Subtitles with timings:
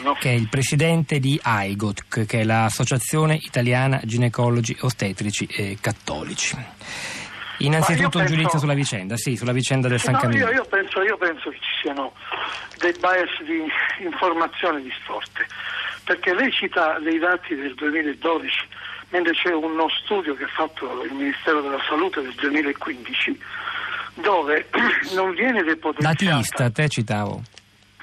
[0.00, 0.14] buongiorno.
[0.18, 6.56] Che è il presidente di AIGOT, che è l'Associazione Italiana Ginecologi Ostetrici e Cattolici.
[7.58, 8.34] Innanzitutto un penso...
[8.34, 10.46] giudizio sulla vicenda, sì, sulla vicenda del San no, Camillo.
[10.46, 12.14] Io, io, penso, io penso che ci siano
[12.78, 13.64] dei bias di
[14.02, 15.46] informazione distorte,
[16.04, 18.56] perché lei cita dei dati del 2012,
[19.10, 23.38] mentre c'è uno studio che ha fatto il Ministero della Salute del 2015,
[24.14, 24.66] dove
[25.14, 26.24] non viene depotenziata...
[26.24, 27.42] Dati Istat, te citavo.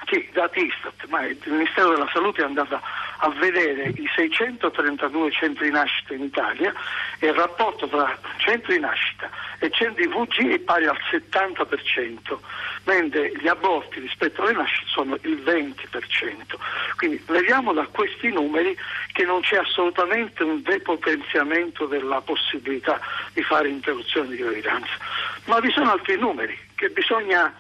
[0.09, 2.79] Sì, dati Istat, ma il Ministero della Salute è andato
[3.17, 6.73] a vedere i 632 centri nascita in Italia
[7.19, 12.37] e il rapporto tra centri nascita e centri VG è pari al 70%,
[12.85, 16.55] mentre gli aborti rispetto alle nascite sono il 20%.
[16.95, 18.77] Quindi vediamo da questi numeri
[19.11, 22.97] che non c'è assolutamente un depotenziamento della possibilità
[23.33, 24.93] di fare interruzione di gravidanza,
[25.47, 27.53] ma vi sono altri numeri che bisogna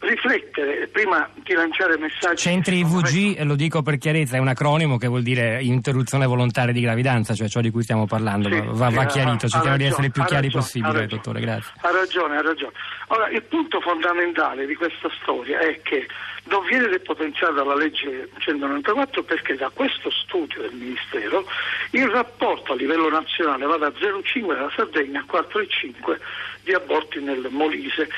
[0.00, 2.36] riflettere prima di lanciare messaggi.
[2.36, 6.80] Centri IVG, lo dico per chiarezza, è un acronimo che vuol dire interruzione volontaria di
[6.80, 8.48] gravidanza, cioè ciò di cui stiamo parlando.
[8.48, 11.72] Sì, va, va chiarito, cerchiamo ha di essere più chiari ragione, possibile, dottore, grazie.
[11.80, 12.72] Ha ragione, ha ragione.
[13.08, 16.06] Ora, il punto fondamentale di questa storia è che
[16.48, 21.46] non viene depotenziata la legge 194 perché da questo studio del Ministero
[21.90, 26.18] il rapporto a livello nazionale va da 0,5 della Sardegna a 4,5
[26.62, 28.08] di aborti nel Molise.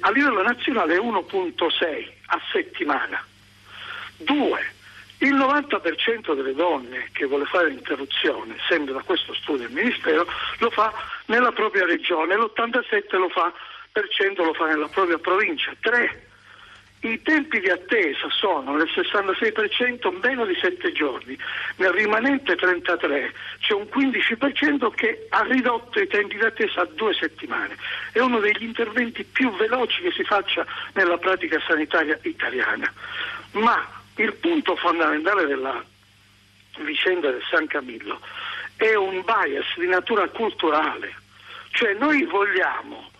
[0.00, 3.24] A livello nazionale è 1,6 a settimana.
[4.16, 4.60] Due,
[5.18, 10.26] il 90% delle donne che vuole fare l'interruzione, sempre da questo studio del Ministero,
[10.58, 10.92] lo fa
[11.26, 13.52] nella propria regione, l'87% lo fa,
[13.92, 15.72] lo fa nella propria provincia.
[15.80, 16.32] Tre,
[17.08, 21.38] i tempi di attesa sono nel 66% meno di 7 giorni,
[21.76, 27.12] nel rimanente 33% c'è un 15% che ha ridotto i tempi di attesa a due
[27.12, 27.76] settimane.
[28.10, 32.90] È uno degli interventi più veloci che si faccia nella pratica sanitaria italiana.
[33.52, 35.84] Ma il punto fondamentale della
[36.78, 38.18] vicenda del San Camillo
[38.76, 41.14] è un bias di natura culturale,
[41.70, 43.10] cioè noi vogliamo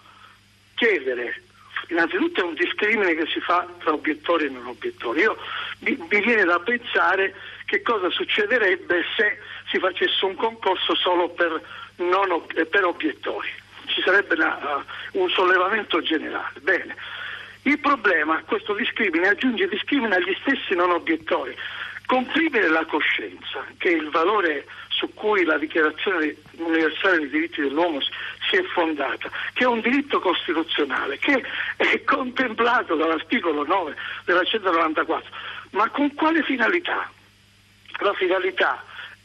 [0.75, 1.43] chiedere
[1.89, 5.21] innanzitutto è un discrimine che si fa tra obiettori e non obiettori.
[5.21, 5.37] Io,
[5.81, 7.34] mi, mi, viene da pensare
[7.67, 9.39] che cosa succederebbe se
[9.71, 11.61] si facesse un concorso solo per,
[11.97, 13.49] non, per obiettori.
[13.87, 16.61] Ci sarebbe una, uh, un sollevamento generale.
[16.61, 16.97] Bene.
[17.62, 21.56] Il problema, questo discrimine aggiunge discrimine agli stessi non obiettori.
[22.06, 24.67] Comprimere la coscienza, che è il valore
[25.05, 30.19] su cui la Dichiarazione universale dei diritti dell'uomo si è fondata, che è un diritto
[30.21, 31.45] costituzionale, che
[31.77, 33.95] è contemplato dall'articolo 9
[34.25, 35.31] della 194,
[35.71, 37.11] ma con quale finalità?
[38.01, 38.83] La finalità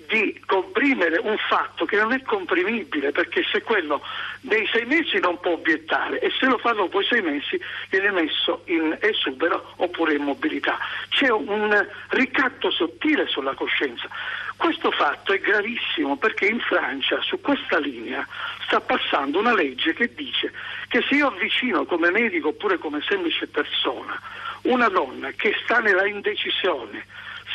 [0.07, 4.01] di comprimere un fatto che non è comprimibile perché se quello
[4.41, 8.11] nei sei mesi non può obiettare e se lo fa dopo i sei mesi viene
[8.11, 10.77] messo in esubero oppure in mobilità.
[11.09, 14.07] C'è un ricatto sottile sulla coscienza.
[14.55, 18.25] Questo fatto è gravissimo perché in Francia su questa linea
[18.65, 20.53] sta passando una legge che dice
[20.87, 24.19] che se io avvicino come medico oppure come semplice persona
[24.63, 27.05] una donna che sta nella indecisione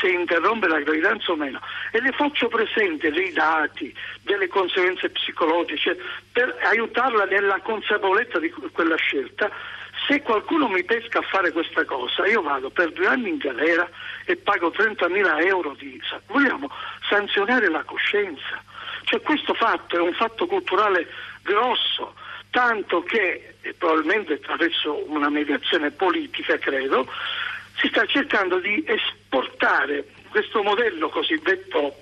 [0.04, 1.60] se interrompe la gravidanza o meno.
[1.91, 5.97] E le faccio presente dei dati, delle conseguenze psicologiche
[6.31, 9.50] per aiutarla nella consapevolezza di quella scelta,
[10.06, 13.88] se qualcuno mi pesca a fare questa cosa io vado per due anni in galera
[14.26, 15.98] e pago 30.000 euro di...
[16.26, 16.70] Vogliamo
[17.09, 18.62] sanzionare la coscienza.
[19.04, 21.09] Cioè questo fatto è un fatto culturale
[21.43, 22.14] grosso,
[22.50, 27.06] tanto che, probabilmente attraverso una mediazione politica credo,
[27.76, 28.84] si sta cercando di
[29.34, 31.97] esportare questo modello cosiddetto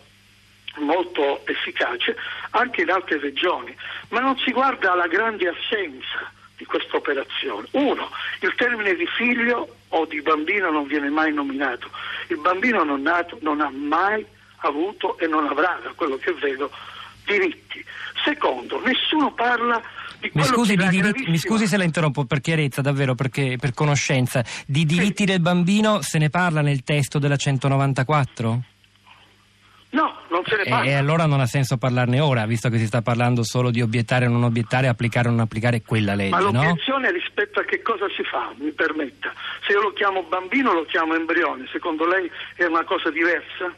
[0.77, 2.17] molto efficace
[2.51, 3.75] anche in altre regioni,
[4.09, 7.67] ma non si guarda alla grande assenza di questa operazione.
[7.73, 8.11] Uno,
[8.41, 11.91] il termine di figlio o di bambino non viene mai nominato.
[12.29, 14.25] Il bambino non nato non ha mai
[14.59, 16.71] avuto e non avrà, da quello che vedo,
[17.25, 17.85] diritti.
[18.25, 19.83] Secondo, nessuno parla
[20.33, 24.45] mi scusi, di diritti, mi scusi, se la interrompo per chiarezza, davvero, perché, per conoscenza.
[24.67, 25.25] Di diritti sì.
[25.25, 28.63] del bambino se ne parla nel testo della 194?
[29.91, 30.91] No, non se ne parla.
[30.91, 34.27] E allora non ha senso parlarne ora, visto che si sta parlando solo di obiettare
[34.27, 36.31] o non obiettare, applicare o non applicare quella legge.
[36.31, 37.13] Ma l'obiezione no?
[37.13, 39.33] rispetto a che cosa si fa, mi permetta.
[39.67, 43.75] Se io lo chiamo bambino lo chiamo embrione, secondo lei è una cosa diversa?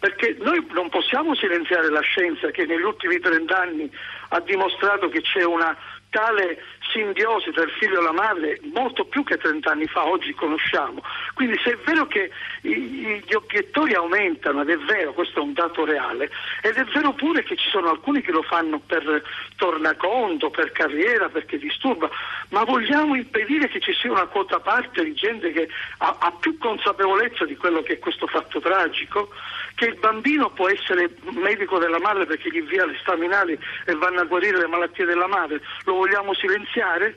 [0.00, 3.88] Perché noi non possiamo silenziare la scienza che negli ultimi trent'anni
[4.30, 5.76] ha dimostrato che c'è una
[6.10, 6.62] tale
[6.92, 11.02] simbiosi tra il figlio e la madre molto più che 30 anni fa, oggi conosciamo.
[11.34, 12.30] Quindi se è vero che
[12.60, 16.30] gli obiettori aumentano, ed è vero, questo è un dato reale,
[16.62, 19.22] ed è vero pure che ci sono alcuni che lo fanno per
[19.56, 22.10] tornaconto, per carriera, perché disturba,
[22.48, 25.68] ma vogliamo impedire che ci sia una quota parte di gente che
[25.98, 29.30] ha, ha più consapevolezza di quello che è questo fatto tragico?
[29.80, 34.20] Che il bambino può essere medico della madre perché gli invia le staminali e vanno
[34.20, 37.16] a guarire le malattie della madre, lo vogliamo silenziare?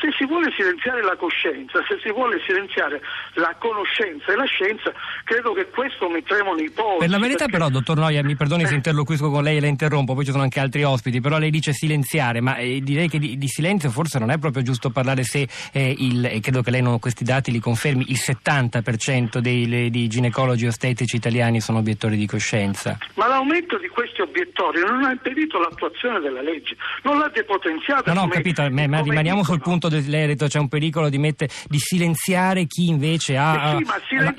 [0.00, 3.00] Se si vuole silenziare la coscienza, se si vuole silenziare
[3.34, 4.92] la conoscenza e la scienza,
[5.24, 6.98] credo che questo metteremo nei polsi.
[6.98, 7.52] Per la verità perché...
[7.52, 8.66] però, dottor Noia, mi perdoni eh.
[8.66, 11.50] se interloquisco con lei e la interrompo, poi ci sono anche altri ospiti, però lei
[11.50, 15.24] dice silenziare, ma eh, direi che di, di, silenzio forse non è proprio giusto parlare
[15.24, 19.90] se eh, il, e credo che lei non questi dati li confermi, il 70% dei,
[19.90, 22.98] dei ginecologi ostetici italiani sono obiettori di coscienza.
[23.14, 28.12] Ma l'aumento di questi obiettori non ha impedito l'attuazione della legge, non l'ha depotenziata.
[28.12, 29.42] No, no, ho capito, ma rimaniamo dicono.
[29.42, 33.84] sul punto ha detto c'è un pericolo di, mette, di silenziare chi invece ha eh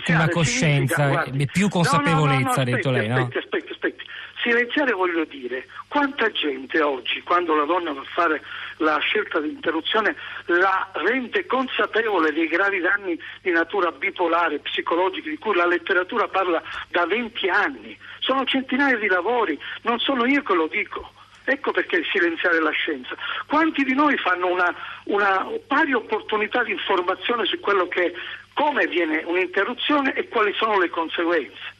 [0.03, 3.09] sì, una coscienza, e più consapevolezza, ha no, no, detto aspetti, lei.
[3.09, 4.03] Aspetti, aspetti, aspetti.
[4.41, 8.41] Silenziare voglio dire, quanta gente oggi, quando la donna va a fare
[8.77, 10.15] la scelta di interruzione,
[10.45, 16.61] la rende consapevole dei gravi danni di natura bipolare, psicologica, di cui la letteratura parla
[16.89, 17.97] da 20 anni.
[18.19, 21.11] Sono centinaia di lavori, non sono io che lo dico.
[21.49, 23.15] Ecco perché silenziare la scienza.
[23.47, 24.71] Quanti di noi fanno una,
[25.05, 28.13] una pari opportunità di informazione su quello che,
[28.53, 31.73] come viene un'interruzione e quali sono le conseguenze?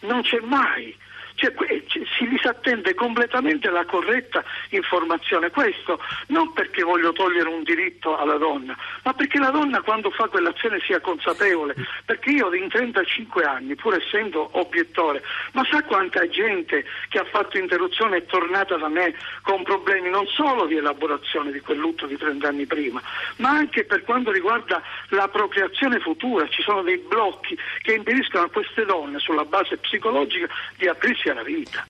[0.00, 0.96] Non c'è mai.
[1.42, 5.50] Cioè, si disattende completamente la corretta informazione.
[5.50, 5.98] Questo
[6.28, 10.78] non perché voglio togliere un diritto alla donna, ma perché la donna quando fa quell'azione
[10.80, 11.74] sia consapevole.
[12.04, 15.22] Perché io in 35 anni, pur essendo obiettore,
[15.52, 20.26] ma sa quanta gente che ha fatto interruzione è tornata da me con problemi non
[20.28, 23.02] solo di elaborazione di quel lutto di 30 anni prima,
[23.36, 26.46] ma anche per quanto riguarda la procreazione futura.
[26.48, 30.46] Ci sono dei blocchi che impediscono a queste donne, sulla base psicologica,
[30.76, 31.80] di aprirsi la vita.